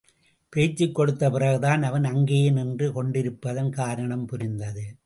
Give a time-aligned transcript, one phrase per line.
[0.49, 4.95] பேச்சுக் கொடுத்த பிறகுதான் அவன் அங்கேயே நின்று கொண்டிருப்பதன் காரணம் புரிந்தது.